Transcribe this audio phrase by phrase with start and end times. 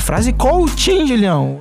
[0.00, 1.60] frase coach, hein, Julião?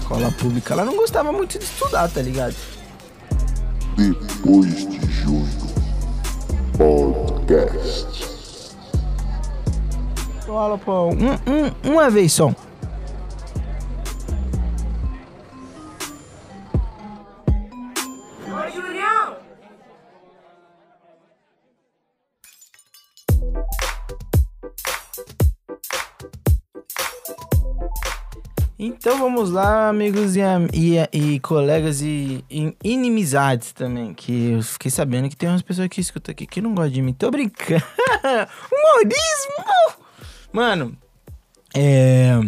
[0.00, 2.54] Escola pública, ela não gostava muito de estudar, tá ligado?
[3.96, 5.48] Depois de junho,
[6.76, 8.24] podcast.
[10.46, 12.52] Fala, pô, um, um, uma vez só.
[29.04, 30.40] Então vamos lá, amigos e,
[30.72, 34.14] e, e colegas e, e, inimizades também.
[34.14, 37.02] Que eu fiquei sabendo que tem umas pessoas que escutam aqui que não gostam de
[37.02, 37.12] mim.
[37.12, 37.84] Tô brincando.
[38.72, 40.06] Humorismo!
[40.50, 40.96] Mano,
[41.76, 42.40] é.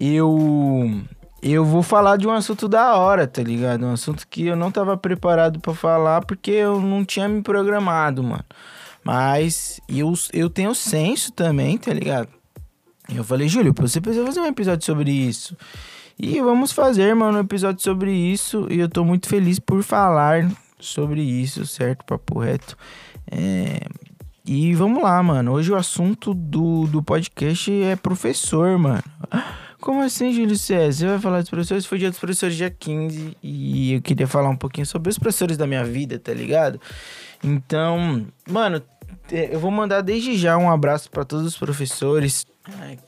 [0.00, 1.02] Eu.
[1.42, 3.84] Eu vou falar de um assunto da hora, tá ligado?
[3.84, 8.22] Um assunto que eu não tava preparado para falar porque eu não tinha me programado,
[8.22, 8.44] mano.
[9.04, 12.41] Mas eu, eu tenho senso também, tá ligado?
[13.08, 15.56] Eu falei, Júlio, você precisa fazer um episódio sobre isso.
[16.18, 18.66] E vamos fazer, mano, um episódio sobre isso.
[18.70, 22.04] E eu tô muito feliz por falar sobre isso, certo?
[22.04, 22.76] Papo reto.
[23.30, 23.80] É...
[24.44, 25.52] E vamos lá, mano.
[25.52, 29.02] Hoje o assunto do, do podcast é professor, mano.
[29.80, 30.92] Como assim, Júlio César?
[30.92, 31.86] Você vai falar dos professores?
[31.86, 35.56] Foi dia dos professores dia 15 e eu queria falar um pouquinho sobre os professores
[35.56, 36.80] da minha vida, tá ligado?
[37.42, 38.80] Então, mano,
[39.30, 42.51] eu vou mandar desde já um abraço para todos os professores é,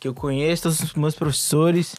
[0.01, 1.95] que eu conheço, todos os meus professores.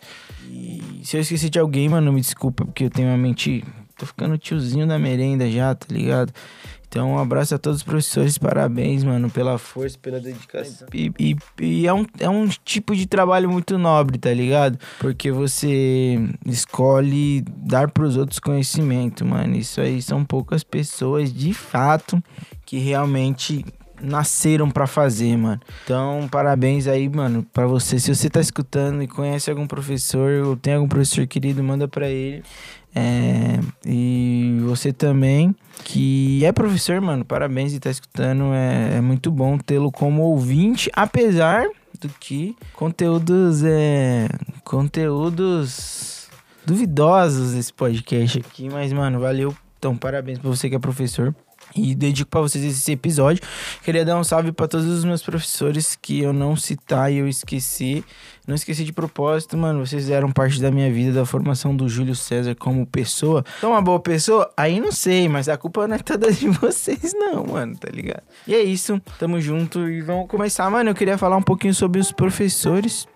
[0.50, 3.64] E se eu esqueci de alguém, mano, me desculpa, porque eu tenho uma mente.
[3.98, 6.34] Tô ficando tiozinho da merenda já, tá ligado?
[6.96, 10.88] Então, um abraço a todos os professores, parabéns, mano, pela força, pela dedicação.
[10.94, 14.80] E, e, e, é, um, é um tipo de trabalho muito nobre, tá ligado?
[15.00, 19.58] Porque você escolhe dar pros outros conhecimento, mano.
[19.58, 22.24] Isso aí são poucas pessoas, de fato,
[22.66, 23.66] que realmente
[24.02, 25.60] nasceram para fazer, mano.
[25.84, 28.00] Então, parabéns aí, mano, para você.
[28.00, 32.10] Se você tá escutando e conhece algum professor ou tem algum professor querido, manda para
[32.10, 32.44] ele.
[32.98, 35.54] É, e você também,
[35.84, 38.54] que é professor, mano, parabéns e tá escutando.
[38.54, 41.66] É, é muito bom tê-lo como ouvinte, apesar
[42.00, 44.28] do que conteúdos é
[44.64, 46.30] conteúdos
[46.66, 49.56] duvidosos esse podcast aqui, mas mano, valeu.
[49.78, 51.36] Então, parabéns pra você que é professor.
[51.76, 53.44] E dedico para vocês esse episódio.
[53.84, 57.28] Queria dar um salve para todos os meus professores que eu não citar e eu
[57.28, 58.04] esqueci.
[58.48, 59.86] Não esqueci de propósito, mano.
[59.86, 63.44] Vocês eram parte da minha vida, da formação do Júlio César como pessoa.
[63.58, 64.50] Então, uma boa pessoa?
[64.56, 68.24] Aí não sei, mas a culpa não é toda de vocês, não, mano, tá ligado?
[68.48, 69.02] E é isso.
[69.20, 70.92] Tamo junto e vamos começar, mano.
[70.92, 73.08] Eu queria falar um pouquinho sobre os professores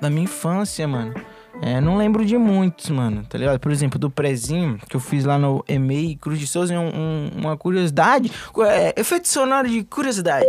[0.00, 1.14] da minha infância, mano.
[1.62, 3.58] É, não lembro de muitos, mano, tá ligado?
[3.58, 7.30] Por exemplo, do prezinho que eu fiz lá no EMEI Cruz de Souza, um, um,
[7.36, 8.30] uma curiosidade.
[8.66, 10.46] É, efeito sonoro de curiosidade.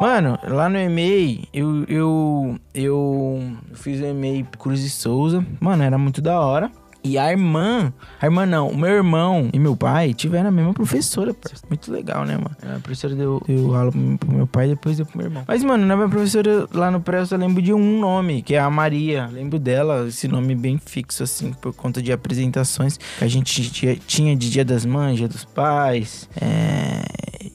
[0.00, 5.44] Mano, lá no EMEI, eu, eu, eu fiz o EMEI Cruz de Souza.
[5.58, 6.70] Mano, era muito da hora.
[7.06, 10.74] E a irmã, a irmã não, o meu irmão e meu pai tiveram a mesma
[10.74, 11.64] professora, parceiro.
[11.68, 12.56] Muito legal, né, mano?
[12.76, 15.44] A professora deu, deu aula pro meu pai e depois deu pro meu irmão.
[15.46, 18.56] Mas, mano, na minha professora lá no pré, eu só lembro de um nome, que
[18.56, 19.28] é a Maria.
[19.32, 23.70] Lembro dela, esse nome bem fixo, assim, por conta de apresentações que a gente
[24.06, 26.28] tinha de Dia das Mães, Dia dos Pais.
[26.40, 26.95] É...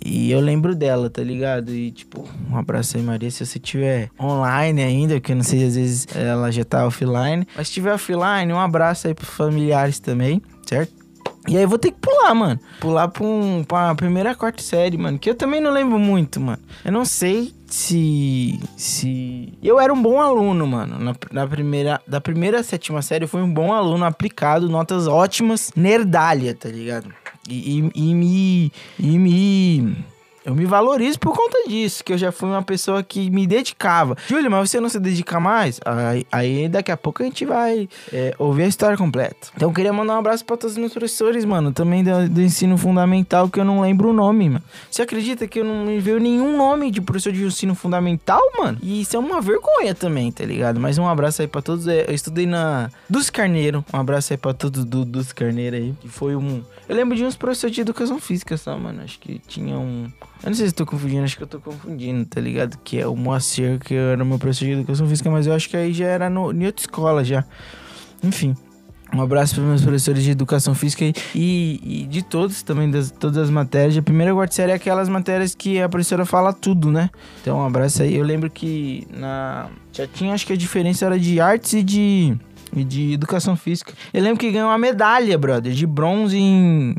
[0.03, 1.73] E eu lembro dela, tá ligado?
[1.73, 5.65] E, tipo, um abraço aí, Maria, se você tiver online ainda, que eu não sei,
[5.65, 7.47] às vezes ela já tá offline.
[7.55, 11.01] Mas se tiver offline, um abraço aí pro familiares também, certo?
[11.47, 12.59] E aí eu vou ter que pular, mano.
[12.79, 15.17] Pular pra, um, pra primeira quarta série, mano.
[15.17, 16.61] Que eu também não lembro muito, mano.
[16.85, 18.59] Eu não sei se.
[18.77, 19.57] se.
[19.63, 20.99] Eu era um bom aluno, mano.
[20.99, 21.99] Na, na primeira.
[22.07, 26.69] Da primeira à sétima série, eu fui um bom aluno aplicado, notas ótimas, nerdalha, tá
[26.69, 27.11] ligado?
[27.51, 28.71] E, e, e me.
[28.97, 30.10] E me
[30.43, 34.17] eu me valorizo por conta disso, que eu já fui uma pessoa que me dedicava.
[34.27, 35.79] Júlio, mas você não se dedica mais?
[35.85, 39.49] Aí, aí daqui a pouco a gente vai é, ouvir a história completa.
[39.55, 41.71] Então eu queria mandar um abraço para todos os meus professores, mano.
[41.71, 44.63] Também do, do, ensino fundamental, que eu não lembro o nome, mano.
[44.89, 48.79] Você acredita que eu não me veio nenhum nome de professor de ensino fundamental, mano?
[48.81, 50.79] E isso é uma vergonha também, tá ligado?
[50.79, 51.87] Mas um abraço aí pra todos.
[51.87, 53.85] É, eu estudei na Dos Carneiro.
[53.93, 55.93] Um abraço aí pra todos do Dos Carneiro aí.
[56.01, 56.63] Que foi um.
[56.89, 59.03] Eu lembro de uns professores de educação física, só, mano.
[59.03, 60.11] Acho que tinha um.
[60.43, 62.77] Eu não sei se tô confundindo, acho que eu tô confundindo, tá ligado?
[62.83, 65.77] Que é o Moacir, que era meu professor de educação física, mas eu acho que
[65.77, 67.45] aí já era no, em outra escola já.
[68.23, 68.55] Enfim.
[69.13, 71.13] Um abraço para meus professores de educação física e,
[71.83, 73.97] e, de todos também, das, todas as matérias.
[73.97, 77.09] A primeira quarta série é aquelas matérias que a professora fala tudo, né?
[77.41, 78.15] Então, um abraço aí.
[78.15, 79.67] Eu lembro que na.
[79.91, 82.37] Já tinha, acho que a diferença era de artes e de
[82.75, 83.93] e de educação física.
[84.13, 86.95] Eu lembro que ganhou uma medalha, brother, de bronze em,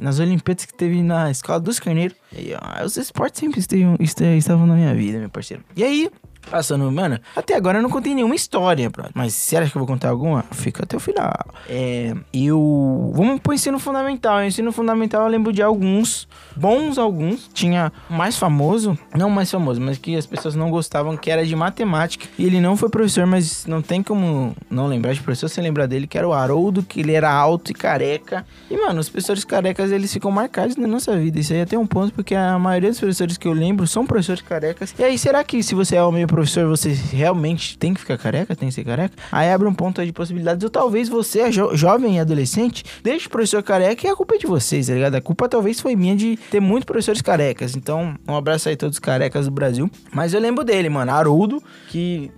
[0.00, 2.16] nas Olimpíadas que teve na Escola dos Carneiros.
[2.32, 5.62] E, ó, os esportes sempre estavam, estavam na minha vida, meu parceiro.
[5.74, 6.10] E aí,
[6.50, 9.12] Passando, mano, até agora eu não contei nenhuma história, brother.
[9.14, 10.44] Mas se acha que eu vou contar alguma?
[10.52, 11.32] Fica até o final.
[11.68, 12.14] É.
[12.32, 13.12] Eu.
[13.14, 14.38] Vamos pro ensino fundamental.
[14.38, 16.28] O ensino fundamental eu lembro de alguns.
[16.56, 17.48] Bons alguns.
[17.52, 18.96] Tinha mais famoso.
[19.14, 22.26] Não mais famoso, mas que as pessoas não gostavam, que era de matemática.
[22.38, 25.86] E ele não foi professor, mas não tem como não lembrar de professor sem lembrar
[25.86, 28.46] dele, que era o Haroldo, que ele era alto e careca.
[28.70, 31.38] E, mano, os professores carecas, eles ficam marcados na nossa vida.
[31.38, 34.06] Isso aí é até um ponto, porque a maioria dos professores que eu lembro são
[34.06, 34.94] professores carecas.
[34.98, 38.54] E aí, será que se você é homem professor, você realmente tem que ficar careca?
[38.54, 39.14] Tem que ser careca?
[39.32, 40.62] Aí abre um ponto de possibilidades.
[40.62, 44.38] Ou talvez você, jo jovem e adolescente, deixe o professor careca e a culpa é
[44.38, 45.14] de vocês, tá ligado?
[45.14, 47.74] A culpa talvez foi minha de ter muitos professores carecas.
[47.74, 49.90] Então, um abraço aí todos os carecas do Brasil.
[50.12, 52.30] Mas eu lembro dele, mano, Haroldo, que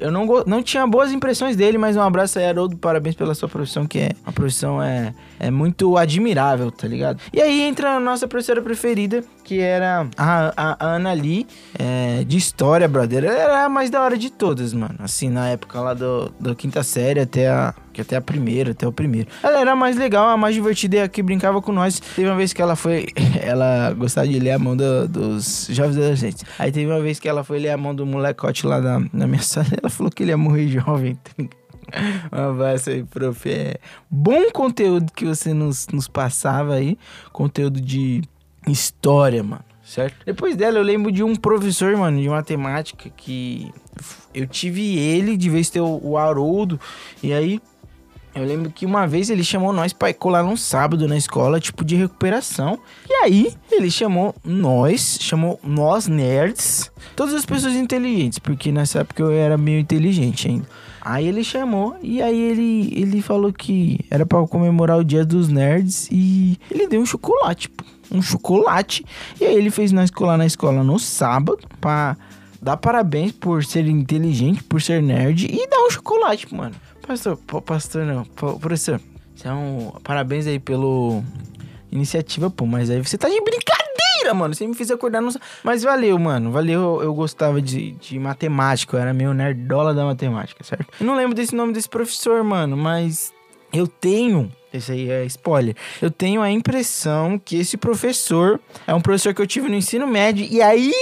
[0.00, 2.76] eu não, não tinha boas impressões dele, mas um abraço aí, Haroldo.
[2.76, 7.20] Parabéns pela sua profissão, que é uma profissão é, é muito admirável, tá ligado?
[7.32, 11.46] E aí entra a nossa professora preferida, que era a, a, Ana Lee,
[11.78, 13.24] é, de história, brother.
[13.24, 14.96] Ela era a mais da hora de todas, mano.
[14.98, 18.90] Assim, na época lá do, da quinta série até a, até a primeira, até o
[18.90, 19.28] primeiro.
[19.44, 22.00] Ela era a mais legal, a mais divertida e a que brincava com nós.
[22.00, 23.06] Teve uma vez que ela foi.
[23.40, 26.44] ela gostava de ler a mão do, dos jovens adolescentes.
[26.58, 29.28] Aí teve uma vez que ela foi ler a mão do molecote lá na, na
[29.28, 29.68] minha sala.
[29.80, 31.44] Ela falou que ele ia morrer jovem, tá
[32.32, 33.48] um abraço aí, prof.
[33.48, 33.76] É
[34.10, 36.98] bom conteúdo que você nos, nos passava aí.
[37.32, 38.22] Conteúdo de
[38.66, 39.64] história, mano.
[39.84, 40.16] Certo?
[40.26, 43.72] Depois dela, eu lembro de um professor, mano, de matemática que
[44.34, 46.80] eu tive ele, de vez ter o, o Haroldo.
[47.22, 47.60] E aí,
[48.34, 51.84] eu lembro que uma vez ele chamou nós pra colar num sábado na escola, tipo
[51.84, 52.78] de recuperação.
[53.08, 59.22] E aí, ele chamou nós, chamou nós nerds, todas as pessoas inteligentes, porque nessa época
[59.22, 60.66] eu era meio inteligente ainda.
[61.00, 65.48] Aí ele chamou e aí ele, ele falou que era para comemorar o dia dos
[65.48, 67.70] nerds e ele deu um chocolate,
[68.10, 69.04] um chocolate.
[69.40, 72.16] E aí ele fez nós colar na escola no sábado pra
[72.60, 76.74] dar parabéns por ser inteligente, por ser nerd e dar um chocolate, mano.
[77.06, 79.00] Pastor, pastor não, professor,
[79.38, 81.22] então, parabéns aí pelo
[81.92, 84.54] iniciativa, pô, mas aí você tá de brincadeira, mano.
[84.54, 85.30] Você me fez acordar no.
[85.62, 86.50] Mas valeu, mano.
[86.50, 87.00] Valeu.
[87.02, 88.96] Eu gostava de, de matemática.
[88.96, 90.86] Eu era meio nerdola da matemática, certo?
[90.98, 93.32] Eu não lembro desse nome desse professor, mano, mas
[93.72, 95.74] eu tenho esse aí é spoiler.
[96.00, 100.06] Eu tenho a impressão que esse professor é um professor que eu tive no ensino
[100.06, 100.46] médio.
[100.50, 100.92] E aí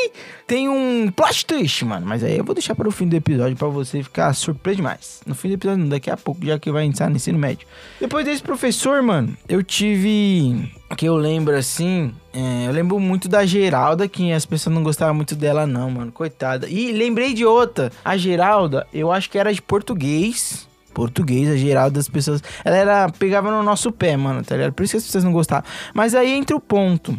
[0.46, 2.06] tem um plot twist, mano.
[2.06, 5.20] Mas aí eu vou deixar para o fim do episódio para você ficar surpreso demais.
[5.26, 7.66] No fim do episódio, daqui a pouco, já que vai iniciar no ensino médio.
[8.00, 10.70] Depois desse professor, mano, eu tive.
[10.96, 12.14] Que eu lembro assim.
[12.32, 16.12] É, eu lembro muito da Geralda, que as pessoas não gostavam muito dela, não, mano.
[16.12, 16.68] Coitada.
[16.68, 17.90] E lembrei de outra.
[18.04, 22.42] A Geralda, eu acho que era de português português, a geral das pessoas.
[22.64, 23.10] Ela era.
[23.10, 24.72] pegava no nosso pé, mano, tá ligado?
[24.72, 25.64] Por isso que as pessoas não gostavam.
[25.92, 27.18] Mas aí entra o ponto.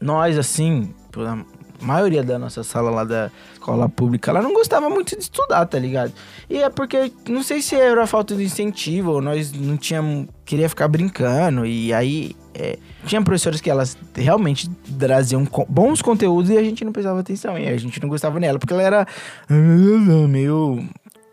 [0.00, 5.16] Nós, assim, a maioria da nossa sala lá da escola pública, ela não gostava muito
[5.16, 6.12] de estudar, tá ligado?
[6.48, 10.28] E é porque, não sei se era falta de incentivo, ou nós não tínhamos.
[10.44, 12.36] queria ficar brincando, e aí.
[12.60, 12.76] É,
[13.06, 14.68] tinha professores que elas realmente
[14.98, 17.56] traziam bons conteúdos e a gente não prestava atenção.
[17.56, 19.06] E a gente não gostava nela, porque ela era
[19.48, 20.84] meio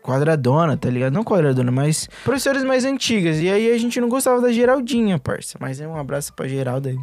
[0.06, 1.12] quadradona, tá ligado?
[1.12, 3.40] Não quadradona, mas professores mais antigas.
[3.40, 5.58] E aí a gente não gostava da Geraldinha, parça.
[5.60, 6.98] Mas é um abraço pra Geralda aí.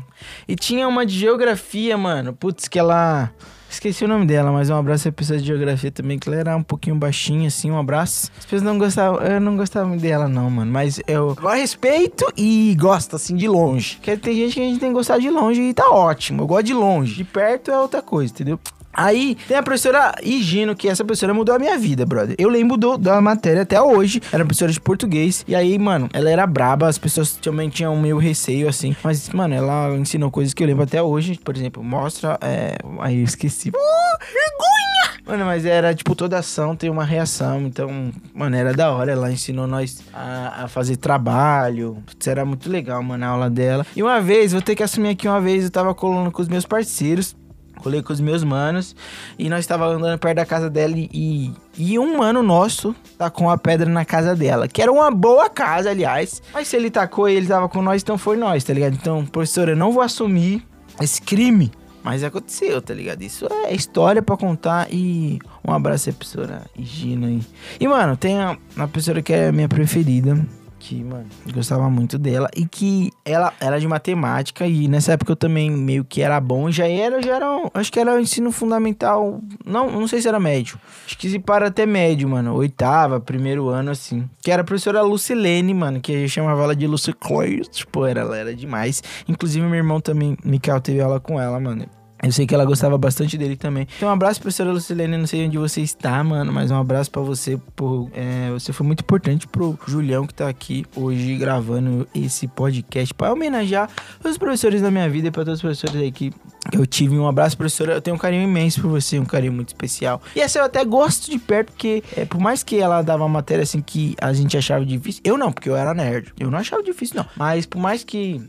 [0.48, 2.34] E tinha uma de geografia, mano.
[2.34, 3.30] Putz, que ela.
[3.70, 6.56] Esqueci o nome dela, mas um abraço pra pessoa de geografia também, que ela era
[6.56, 8.30] um pouquinho baixinha, assim, um abraço.
[8.38, 10.72] As pessoas não gostavam, eu não gostava dela, não, mano.
[10.72, 13.96] Mas eu, eu respeito e gosto, assim, de longe.
[13.96, 16.44] Porque tem gente que a gente tem que gostar de longe e tá ótimo.
[16.44, 17.16] Eu gosto de longe.
[17.16, 18.60] De perto é outra coisa, entendeu?
[18.94, 22.36] Aí tem a professora Higino, que essa professora mudou a minha vida, brother.
[22.38, 24.22] Eu lembro do, da matéria até hoje.
[24.32, 25.44] Era professora de português.
[25.48, 28.96] E aí, mano, ela era braba, as pessoas também tinham meio receio, assim.
[29.04, 31.40] Mas, mano, ela ensinou coisas que eu lembro até hoje.
[31.44, 32.38] Por exemplo, mostra.
[32.42, 32.78] É...
[33.00, 33.70] Aí eu esqueci.
[33.70, 34.94] Uh, vergonha!
[35.26, 37.62] Mano, mas era tipo, toda ação tem uma reação.
[37.62, 39.12] Então, mano, era da hora.
[39.12, 42.04] Ela ensinou nós a, a fazer trabalho.
[42.20, 43.86] Isso era muito legal, mano, a aula dela.
[43.96, 46.48] E uma vez, vou ter que assumir aqui uma vez, eu tava colando com os
[46.48, 47.36] meus parceiros.
[47.84, 48.96] Colei com os meus manos
[49.38, 53.58] e nós estava andando perto da casa dela e, e um mano nosso tacou uma
[53.58, 56.42] pedra na casa dela, que era uma boa casa, aliás.
[56.54, 58.94] Mas se ele tacou e ele tava com nós, então foi nós, tá ligado?
[58.94, 60.66] Então, professora, eu não vou assumir
[61.02, 61.72] esse crime,
[62.02, 63.22] mas aconteceu, tá ligado?
[63.22, 67.42] Isso é história para contar e um abraço aí, professora Gina aí.
[67.80, 70.40] E, mano, tem a, uma professora que é minha preferida,
[70.84, 75.36] que, mano, gostava muito dela e que ela era de matemática e nessa época eu
[75.38, 79.40] também meio que era bom, já era, já era, acho que era o ensino fundamental,
[79.66, 80.78] não, não sei se era médio.
[81.06, 84.30] Acho que se para até médio, mano, oitava, primeiro ano assim.
[84.42, 88.06] Que era a professora Lucilene, mano, que a gente chamava ela de Lucy Cloyd, tipo,
[88.06, 89.02] era, ela era demais.
[89.26, 91.86] Inclusive meu irmão também, Mikael, teve aula com ela, mano.
[92.24, 93.86] Eu sei que ela gostava bastante dele também.
[93.98, 95.18] Então, um abraço, professora Lucilene.
[95.18, 97.60] Não sei onde você está, mano, mas um abraço para você.
[97.76, 103.14] Por, é, você foi muito importante pro Julião que tá aqui hoje gravando esse podcast
[103.14, 103.90] para homenagear
[104.24, 106.32] os professores da minha vida e para todos os professores aí que
[106.72, 107.18] eu tive.
[107.18, 107.96] Um abraço, professora.
[107.96, 110.22] Eu tenho um carinho imenso por você, um carinho muito especial.
[110.34, 113.30] E essa eu até gosto de perto, porque é, por mais que ela dava uma
[113.30, 116.34] matéria assim que a gente achava difícil, eu não, porque eu era nerd.
[116.40, 117.26] Eu não achava difícil, não.
[117.36, 118.42] Mas por mais que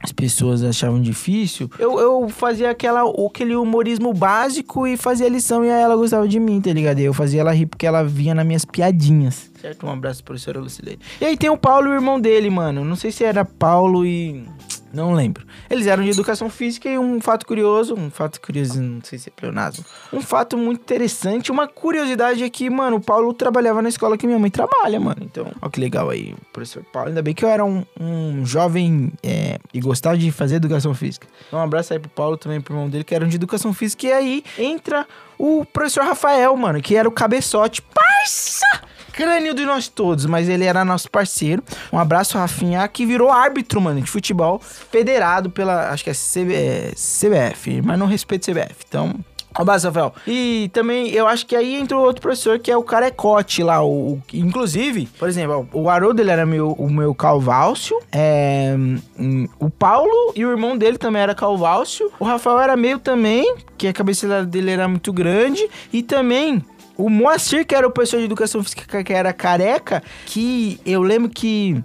[0.00, 5.70] as pessoas achavam difícil, eu, eu fazia aquela, aquele humorismo básico e fazia lição e
[5.70, 7.00] aí ela gostava de mim, tá ligado?
[7.00, 9.50] Eu fazia ela rir porque ela vinha nas minhas piadinhas.
[9.60, 9.86] Certo?
[9.86, 11.00] Um abraço, professora Lucilene.
[11.20, 12.84] E aí tem o Paulo e o irmão dele, mano.
[12.84, 14.44] Não sei se era Paulo e.
[14.92, 15.46] Não lembro.
[15.68, 19.28] Eles eram de educação física e um fato curioso, um fato curioso, não sei se
[19.28, 19.84] é pleonasmo.
[20.12, 24.26] Um fato muito interessante, uma curiosidade é que, mano, o Paulo trabalhava na escola que
[24.26, 25.18] minha mãe trabalha, mano.
[25.22, 27.08] Então, ó que legal aí, professor Paulo.
[27.08, 31.26] Ainda bem que eu era um, um jovem é, e gostava de fazer educação física.
[31.46, 34.06] Então, um abraço aí pro Paulo também, pro irmão dele, que eram de educação física.
[34.06, 35.06] E aí entra
[35.38, 37.82] o professor Rafael, mano, que era o cabeçote.
[37.82, 38.87] Parça!
[39.18, 41.60] Crânio de nós todos, mas ele era nosso parceiro.
[41.92, 46.54] Um abraço, Rafinha, que virou árbitro, mano, de futebol, federado pela, acho que é, CB,
[46.54, 48.76] é CBF, mas não respeito CBF.
[48.88, 50.14] Então, um abraço, Rafael.
[50.24, 53.82] E também, eu acho que aí entrou outro professor que é o Carecote lá.
[53.82, 57.98] O, o inclusive, por exemplo, o Haroldo ele era meu, o meu Calvácio.
[58.12, 58.76] É,
[59.58, 62.08] o Paulo e o irmão dele também era Calvácio.
[62.20, 65.68] O Rafael era meio também, que a cabeça dele era muito grande.
[65.92, 66.62] E também
[66.98, 71.30] o Moacir, que era o professor de educação física que era careca, que eu lembro
[71.30, 71.80] que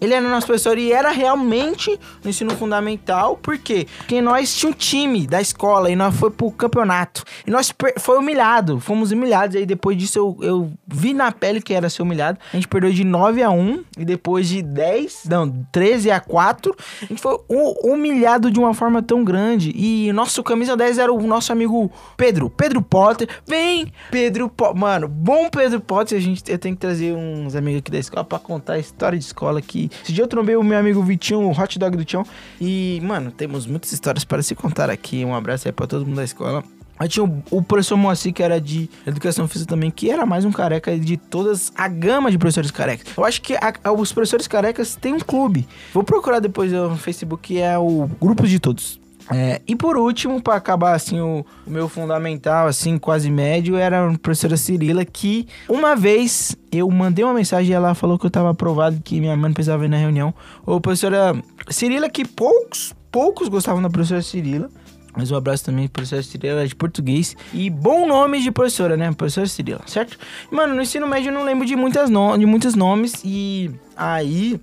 [0.00, 3.86] ele era nosso professor e era realmente no ensino fundamental, por quê?
[3.98, 7.24] Porque nós tinha um time da escola e nós foi pro campeonato.
[7.46, 9.56] E nós foi humilhado, fomos humilhados.
[9.56, 12.38] Aí depois disso eu, eu vi na pele que era ser humilhado.
[12.52, 16.74] A gente perdeu de 9 a 1 e depois de 10, não, 13 a 4,
[17.02, 17.36] a gente foi
[17.82, 19.72] humilhado de uma forma tão grande.
[19.74, 23.28] E nosso camisa 10 era o nosso amigo Pedro, Pedro Potter.
[23.46, 24.76] Vem, Pedro Potter.
[24.76, 26.18] Mano, bom Pedro Potter.
[26.18, 29.18] A gente, eu tenho que trazer uns amigos aqui da escola para contar a história
[29.18, 32.04] de escola que esse dia eu trombei o meu amigo Vitinho, o hot dog do
[32.04, 32.24] Tião.
[32.60, 35.24] E, mano, temos muitas histórias para se contar aqui.
[35.24, 36.64] Um abraço aí pra todo mundo da escola.
[36.98, 40.44] Aí tinha o, o, professor Moacir, que era de educação física também, que era mais
[40.44, 43.06] um careca de todas a gama de professores carecas.
[43.16, 45.68] Eu acho que a, os professores carecas têm um clube.
[45.94, 48.97] Vou procurar depois no Facebook, que é o Grupo de Todos.
[49.30, 54.08] É, e por último, para acabar assim, o, o, meu fundamental, assim, quase médio, era
[54.08, 58.30] a professora Cirila, que uma vez eu mandei uma mensagem e ela falou que eu
[58.30, 60.32] tava aprovado, que minha mãe não precisava ir na reunião.
[60.64, 61.36] Ô, professora
[61.68, 64.70] Cirila, que poucos, poucos gostavam da professora Cirila.
[65.16, 67.36] Mas um abraço também professora Cirila de português.
[67.52, 69.10] E bom nome de professora, né?
[69.12, 70.16] Professora Cirila, certo?
[70.48, 72.36] Mano, no ensino médio eu não lembro de, muitas no...
[72.36, 73.20] de muitos nomes.
[73.24, 74.60] E aí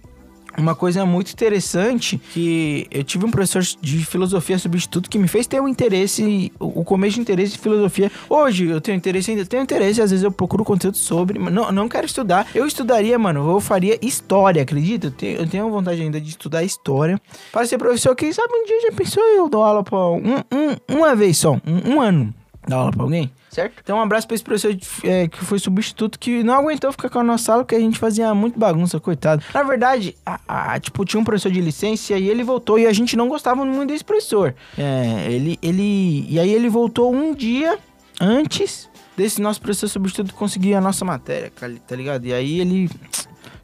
[0.57, 5.47] uma coisa muito interessante que eu tive um professor de filosofia substituto que me fez
[5.47, 8.11] ter um interesse, o começo de interesse de filosofia.
[8.29, 11.71] Hoje eu tenho interesse ainda, tenho interesse, às vezes eu procuro conteúdo sobre, mas não,
[11.71, 12.47] não quero estudar.
[12.53, 15.07] Eu estudaria, mano, eu faria história, acredita?
[15.07, 17.19] Eu tenho, eu tenho vontade ainda de estudar história.
[17.51, 20.97] Para ser professor, quem sabe um dia já pensou eu dou aula pra um, um,
[20.97, 22.33] uma vez só, um, um ano,
[22.67, 23.31] dar aula pra alguém?
[23.55, 23.75] certo?
[23.81, 27.19] Então, um abraço pra esse professor é, que foi substituto, que não aguentou ficar com
[27.19, 29.43] a nossa sala, porque a gente fazia muito bagunça, coitado.
[29.53, 32.93] Na verdade, a, a, tipo, tinha um professor de licença e ele voltou e a
[32.93, 34.53] gente não gostava muito desse professor.
[34.77, 36.27] É, ele, ele...
[36.29, 37.79] E aí ele voltou um dia
[38.19, 41.51] antes desse nosso professor substituto conseguir a nossa matéria,
[41.87, 42.25] tá ligado?
[42.25, 42.89] E aí ele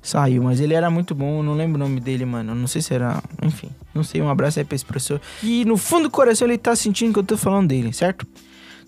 [0.01, 2.55] saiu, mas ele era muito bom, não lembro o nome dele, mano.
[2.55, 3.21] Não sei se era.
[3.43, 4.21] Enfim, não sei.
[4.21, 5.21] Um abraço aí pra esse professor.
[5.43, 8.25] E no fundo do coração ele tá sentindo que eu tô falando dele, certo?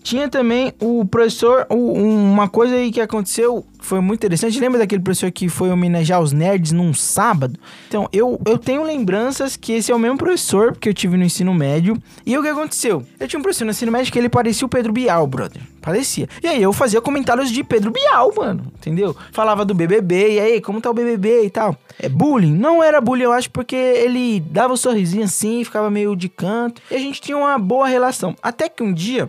[0.04, 4.58] Tinha também o professor, uma coisa aí que aconteceu foi muito interessante.
[4.58, 7.58] Lembra daquele professor que foi homenagear os nerds num sábado?
[7.88, 11.24] Então, eu, eu tenho lembranças que esse é o mesmo professor que eu tive no
[11.24, 11.96] ensino médio.
[12.24, 13.04] E o que aconteceu?
[13.18, 15.62] Eu tinha um professor no ensino médio que ele parecia o Pedro Bial, brother.
[15.80, 16.28] Parecia.
[16.42, 18.72] E aí eu fazia comentários de Pedro Bial, mano.
[18.76, 19.14] Entendeu?
[19.32, 21.76] Falava do BBB, e aí, como tá o BBB e tal.
[21.98, 22.54] É bullying?
[22.54, 26.80] Não era bullying, eu acho, porque ele dava um sorrisinho assim, ficava meio de canto.
[26.90, 28.34] E a gente tinha uma boa relação.
[28.42, 29.28] Até que um dia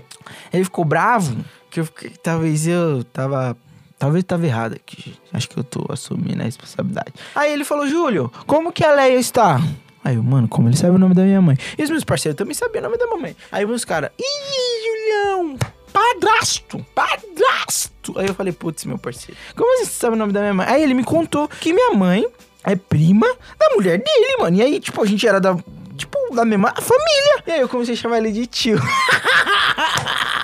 [0.53, 1.35] ele ficou bravo,
[1.69, 3.57] que eu fiquei, talvez eu tava
[3.97, 5.15] Talvez tava errado aqui.
[5.33, 7.13] Acho que eu tô assumindo a responsabilidade.
[7.33, 9.59] Aí ele falou, Júlio, como que a Leia está?
[10.03, 11.57] Aí eu, mano, como ele sabe o nome da minha mãe?
[11.77, 13.35] E os meus parceiros também sabiam o nome da mamãe.
[13.51, 15.57] Aí meus caras, ih, Julião,
[15.91, 18.19] padrasto, padrasto.
[18.19, 20.67] Aí eu falei, putz, meu parceiro, como você sabe o nome da minha mãe?
[20.69, 22.27] Aí ele me contou que minha mãe
[22.63, 24.57] é prima da mulher dele, mano.
[24.57, 25.55] E aí, tipo, a gente era da.
[25.95, 27.43] Tipo, da mesma família.
[27.47, 28.77] E aí eu comecei a chamar ele de tio.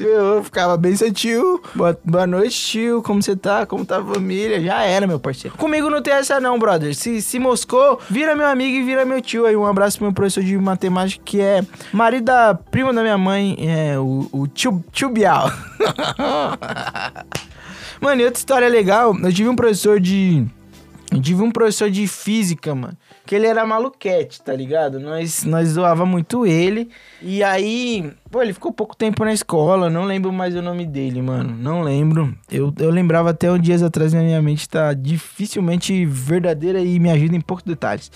[0.00, 1.62] Eu ficava bem seu tio.
[1.74, 3.02] Boa, boa noite, tio.
[3.02, 3.66] Como você tá?
[3.66, 4.60] Como tá a família?
[4.60, 5.56] Já era, meu parceiro.
[5.56, 6.94] Comigo não tem essa não, brother.
[6.94, 9.46] Se, se moscou, vira meu amigo e vira meu tio.
[9.46, 13.18] Aí um abraço pro meu professor de matemática, que é marido da prima da minha
[13.18, 15.50] mãe, é o, o tio, tio Bial.
[18.00, 20.46] Mano, e outra história legal, eu tive um professor de
[21.10, 22.96] eu tive um professor de física, mano,
[23.28, 24.98] que ele era maluquete, tá ligado?
[24.98, 26.88] Nós, nós zoava muito ele.
[27.20, 31.20] E aí, pô, ele ficou pouco tempo na escola, não lembro mais o nome dele,
[31.20, 31.54] mano.
[31.54, 32.34] Não lembro.
[32.50, 37.10] Eu, eu lembrava até um dias atrás na minha mente tá dificilmente verdadeira e me
[37.10, 38.10] ajuda em poucos detalhes.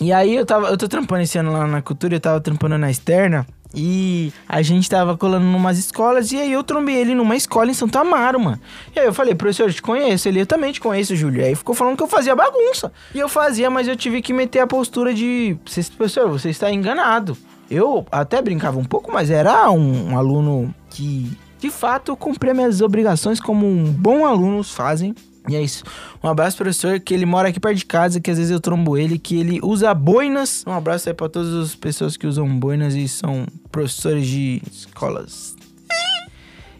[0.00, 2.78] E aí eu tava, eu tô trampando esse ano lá na cultura, eu tava trampando
[2.78, 3.46] na externa.
[3.74, 7.74] E a gente tava colando numas escolas e aí eu trombei ele numa escola em
[7.74, 8.60] Santo Amaro, mano.
[8.94, 10.28] E aí eu falei, professor, eu te conheço.
[10.28, 11.40] Ele, eu também te conheço, Júlio.
[11.40, 12.92] E aí ficou falando que eu fazia bagunça.
[13.14, 15.56] E eu fazia, mas eu tive que meter a postura de,
[15.96, 17.36] professor, você está enganado.
[17.70, 22.80] Eu até brincava um pouco, mas era um, um aluno que, de fato, cumpria minhas
[22.80, 25.14] obrigações como um bom aluno fazem.
[25.48, 25.84] E é isso.
[26.22, 28.96] Um abraço, professor, que ele mora aqui perto de casa, que às vezes eu trombo
[28.96, 30.64] ele, que ele usa boinas.
[30.66, 35.54] Um abraço aí pra todas as pessoas que usam boinas e são professores de escolas.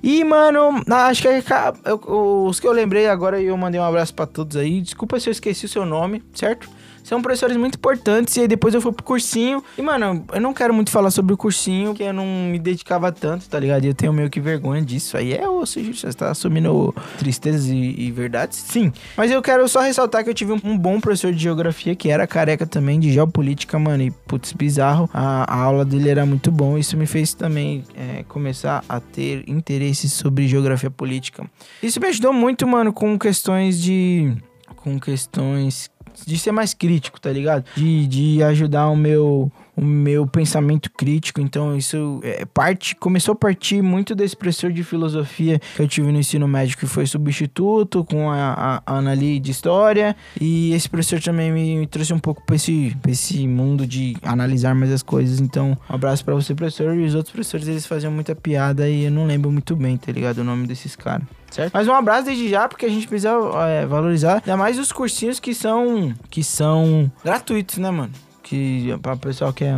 [0.02, 4.26] E, mano, acho que eu, os que eu lembrei agora eu mandei um abraço para
[4.26, 4.80] todos aí.
[4.80, 6.68] Desculpa se eu esqueci o seu nome, certo?
[7.04, 8.34] São professores muito importantes.
[8.37, 9.62] E aí depois eu fui pro cursinho.
[9.76, 13.12] E, mano, eu não quero muito falar sobre o cursinho, porque eu não me dedicava
[13.12, 13.84] tanto, tá ligado?
[13.84, 15.16] E eu tenho meio que vergonha disso.
[15.16, 18.58] Aí é osso, você está assumindo tristezas e, e, verdades?
[18.58, 18.90] Sim.
[19.16, 22.08] Mas eu quero só ressaltar que eu tive um, um, bom professor de geografia, que
[22.08, 24.02] era careca também, de geopolítica, mano.
[24.02, 25.08] E, putz, bizarro.
[25.12, 26.78] A, a aula dele era muito bom.
[26.78, 31.44] Isso me fez também é, começar a ter interesse sobre geografia política.
[31.82, 34.32] Isso me ajudou muito, mano, com questões de
[34.76, 35.90] com questões
[36.26, 37.64] de ser mais crítico, tá ligado?
[37.76, 41.40] De, de ajudar o meu o meu pensamento crítico.
[41.40, 46.10] Então, isso é parte começou a partir muito desse professor de filosofia que eu tive
[46.12, 50.16] no ensino médio, que foi substituto com a, a, Ana Lee de história.
[50.40, 54.16] E esse professor também me, me trouxe um pouco pra esse, pra esse mundo de
[54.22, 55.40] analisar mais as coisas.
[55.40, 56.94] Então, um abraço para você, professor.
[56.94, 60.12] E os outros professores, eles faziam muita piada e eu não lembro muito bem, tá
[60.12, 60.38] ligado?
[60.38, 61.26] O nome desses caras.
[61.50, 61.72] Certo?
[61.72, 63.30] Mas um abraço desde já, porque a gente precisa
[63.68, 68.10] é, valorizar ainda mais os cursinhos que são que são gratuitos, né, mano?
[68.44, 69.76] Que para o pessoal que é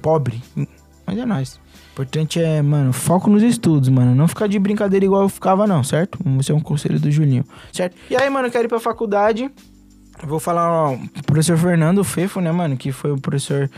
[0.00, 0.40] pobre.
[1.04, 1.54] Mas é nóis.
[1.56, 4.14] O importante é, mano, foco nos estudos, mano.
[4.14, 6.18] Não ficar de brincadeira igual eu ficava, não, certo?
[6.38, 7.96] Esse é um conselho do Julinho, certo?
[8.08, 9.50] E aí, mano, quero ir pra faculdade.
[10.24, 12.76] Vou falar, ó, o professor Fernando Fefo, né, mano?
[12.76, 13.68] Que foi o professor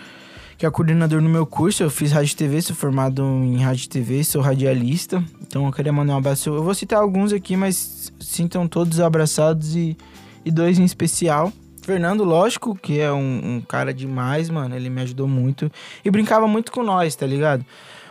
[0.56, 1.82] que é coordenador no meu curso.
[1.82, 5.24] Eu fiz rádio TV, sou formado em rádio TV, sou radialista.
[5.42, 6.50] Então eu queria mandar um abraço.
[6.50, 9.96] Eu vou citar alguns aqui, mas sintam todos abraçados e,
[10.44, 11.52] e dois em especial.
[11.84, 14.74] Fernando, lógico, que é um, um, cara demais, mano.
[14.74, 15.70] Ele me ajudou muito.
[16.04, 17.64] E brincava muito com nós, tá ligado?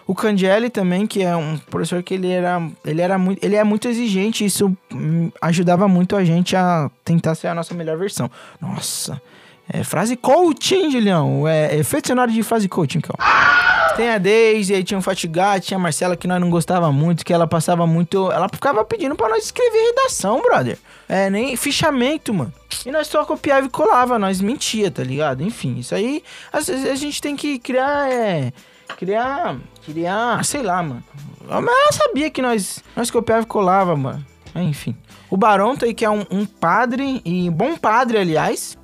[0.05, 3.63] O Candielli também, que é um professor que ele era, ele era muito, ele é
[3.63, 4.75] muito exigente, isso
[5.41, 8.29] ajudava muito a gente a tentar ser a nossa melhor versão.
[8.59, 9.21] Nossa,
[9.67, 11.47] é frase coaching, Julião.
[11.47, 13.15] É, é efeito cenário de frase coaching, então.
[13.95, 17.23] Tem a Daisy, aí tinha o Fatigado, tinha a Marcela que nós não gostava muito,
[17.23, 18.31] que ela passava muito.
[18.31, 20.77] Ela ficava pedindo pra nós escrever redação, brother.
[21.07, 22.53] É, nem fichamento, mano.
[22.85, 25.43] E nós só copiava e colava, nós mentia, tá ligado?
[25.43, 26.23] Enfim, isso aí.
[26.51, 28.11] Às vezes a gente tem que criar.
[28.11, 28.51] É,
[28.97, 29.57] criar.
[29.85, 30.43] Criar.
[30.43, 31.03] Sei lá, mano.
[31.45, 34.25] Mas ela sabia que nós, nós copiava e colava, mano.
[34.55, 34.95] Enfim.
[35.29, 38.77] O Baronto aí, que é um, um padre, e bom padre, aliás.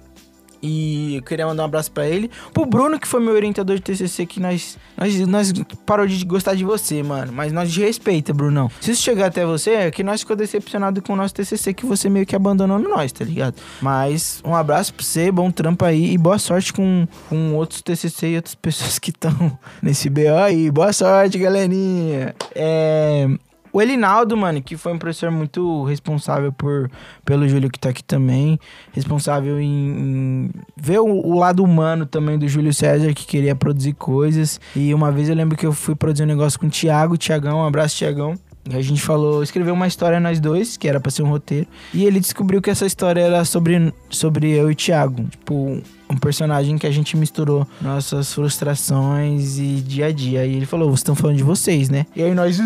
[0.62, 2.30] E eu queria mandar um abraço para ele.
[2.54, 5.54] Pro Bruno, que foi meu orientador de TCC, que nós, nós, nós
[5.86, 7.32] parou de gostar de você, mano.
[7.32, 8.70] Mas nós de respeita, Brunão.
[8.82, 11.86] Se isso chegar até você, é que nós ficou decepcionado com o nosso TCC, que
[11.86, 13.56] você meio que abandonou nós, tá ligado?
[13.82, 18.30] Mas um abraço pra você, bom trampo aí e boa sorte com, com outros TCC
[18.30, 20.70] e outras pessoas que estão nesse BO aí.
[20.70, 22.36] Boa sorte, galerinha.
[22.54, 23.28] É.
[23.72, 26.90] O Elinaldo, mano, que foi um professor muito responsável por
[27.24, 28.60] pelo Júlio que tá aqui também.
[28.92, 33.94] Responsável em, em ver o, o, lado humano também do Júlio César, que queria produzir
[33.94, 34.60] coisas.
[34.76, 37.18] E uma vez eu lembro que eu fui produzir um negócio com o Thiago.
[37.18, 38.36] Tiagão, um abraço, Tiagão.
[38.70, 41.66] E a gente falou, escreveu uma história nós dois, que era pra ser um roteiro.
[41.94, 45.24] E ele descobriu que essa história era sobre, sobre eu e o Thiago.
[45.24, 50.46] Tipo, um personagem que a gente misturou nossas frustrações e dia a dia.
[50.46, 52.06] E ele falou, vocês estão falando de vocês, né?
[52.16, 52.60] E aí nós.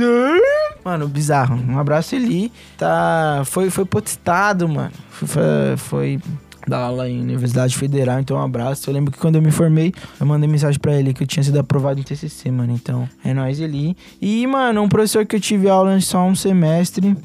[0.84, 1.56] Mano, bizarro.
[1.56, 2.52] Um abraço, Eli.
[2.78, 3.44] Tá.
[3.46, 4.92] Foi, foi postado, mano.
[5.10, 6.20] Foi, foi
[6.68, 8.90] da aula em Universidade Federal, então um abraço.
[8.90, 11.44] Eu lembro que quando eu me formei, eu mandei mensagem para ele que eu tinha
[11.44, 12.74] sido aprovado em TCC, mano.
[12.74, 13.96] Então, é nóis, Eli.
[14.22, 17.16] E, mano, um professor que eu tive aula só um semestre,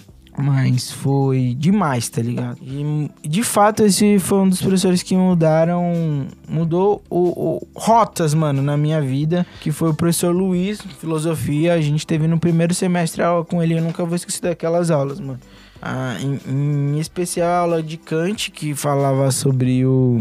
[0.41, 2.59] Mas foi demais, tá ligado?
[2.63, 6.29] E de fato, esse foi um dos professores que mudaram.
[6.49, 9.45] Mudou o, o, rotas, mano, na minha vida.
[9.61, 11.75] Que foi o professor Luiz, filosofia.
[11.75, 13.77] A gente teve no primeiro semestre aula com ele.
[13.77, 15.41] Eu nunca vou esquecer daquelas aulas, mano.
[15.81, 20.19] Ah, em, em, especial a aula de Kant, que falava sobre o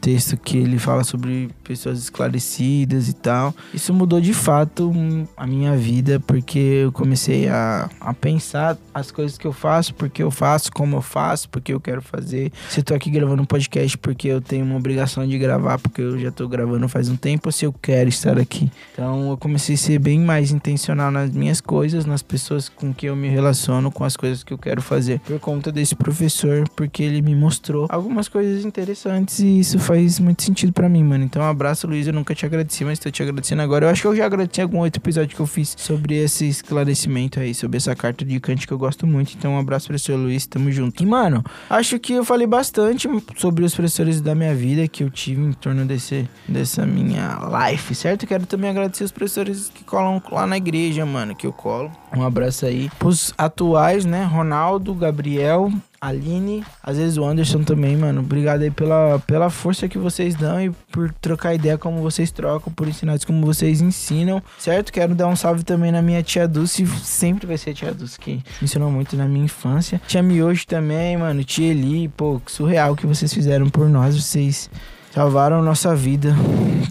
[0.00, 3.54] texto que ele fala sobre pessoas esclarecidas e tal.
[3.72, 4.92] Isso mudou de fato
[5.36, 10.22] a minha vida, porque eu comecei a, a pensar as coisas que eu faço, porque
[10.22, 12.52] eu faço, como eu faço, porque eu quero fazer.
[12.68, 16.02] Se eu tô aqui gravando um podcast porque eu tenho uma obrigação de gravar, porque
[16.02, 18.70] eu já tô gravando faz um tempo, ou se eu quero estar aqui.
[18.92, 23.06] Então eu comecei a ser bem mais intencional nas minhas coisas, nas pessoas com que
[23.06, 27.02] eu me relaciono, com as coisas que eu quero fazer por conta desse professor, porque
[27.02, 31.24] ele me mostrou algumas coisas interessantes e isso faz muito sentido para mim, mano.
[31.24, 32.06] Então, abraço, Luiz.
[32.06, 33.86] Eu nunca te agradeci, mas tô te agradecendo agora.
[33.86, 37.40] Eu acho que eu já agradeci algum outro episódio que eu fiz sobre esse esclarecimento
[37.40, 39.34] aí, sobre essa carta de Kant que eu gosto muito.
[39.36, 40.46] Então, um abraço, professor Luiz.
[40.46, 41.02] Tamo junto.
[41.02, 45.10] E, mano, acho que eu falei bastante sobre os professores da minha vida que eu
[45.10, 47.38] tive em torno desse, dessa minha
[47.70, 48.26] life, certo?
[48.26, 51.90] Quero também agradecer os professores que colam lá na igreja, mano, que eu colo.
[52.16, 52.90] Um abraço aí.
[52.98, 54.24] Pros atuais, né?
[54.24, 55.70] Ronaldo, Gabriel,
[56.02, 58.22] Aline, às vezes o Anderson também, mano.
[58.22, 62.72] Obrigado aí pela, pela força que vocês dão e por trocar ideia como vocês trocam,
[62.72, 64.92] por ensinar como vocês ensinam, certo?
[64.92, 68.18] Quero dar um salve também na minha tia Dulce, sempre vai ser a tia Dulce
[68.18, 70.02] que ensinou muito na minha infância.
[70.08, 71.44] Tia Miojo também, mano.
[71.44, 74.68] Tia Eli, pô, surreal que vocês fizeram por nós, vocês
[75.12, 76.34] salvaram nossa vida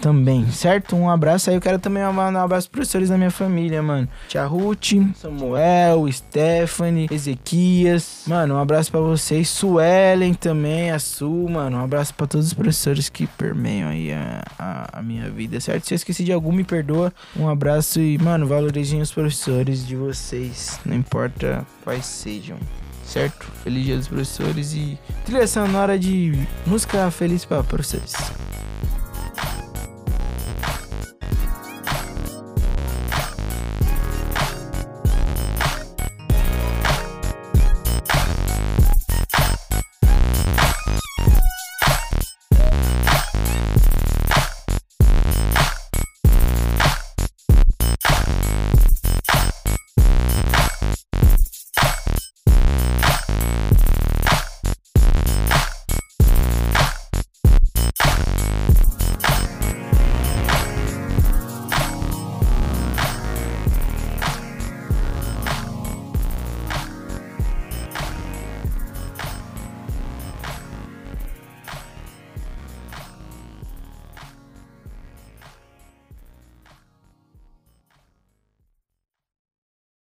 [0.02, 0.96] também, certo?
[0.96, 1.56] Um abraço aí.
[1.56, 4.08] Eu quero também mandar um abraço pros professores da minha família, mano.
[4.28, 8.24] Tia Ruth, Samuel, Stephanie, Ezequias.
[8.28, 9.50] Mano, um abraço para vocês.
[9.50, 11.78] Suelen também, a Su, mano.
[11.78, 15.88] Um abraço para todos os professores que permeiam aí a, a, a, minha vida, certo?
[15.88, 17.14] Se eu esqueci de algum, me perdoa.
[17.36, 20.80] Um abraço e, mano, valorizem os professores de vocês.
[20.86, 22.58] Não importa quais sejam
[23.12, 23.45] certo?
[23.63, 26.34] Feliz Dia dos Professores e trilha sonora de
[26.65, 28.13] música feliz para professores.